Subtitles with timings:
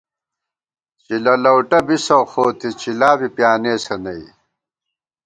[1.03, 4.25] چِلہ لؤٹہ بِسہ، خو تُو چِلا بی پیانېسہ نئی